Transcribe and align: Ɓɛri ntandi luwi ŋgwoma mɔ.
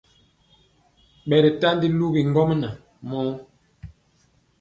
Ɓɛri 1.27 1.49
ntandi 1.55 1.87
luwi 1.99 2.19
ŋgwoma 2.27 2.67
mɔ. 3.09 3.21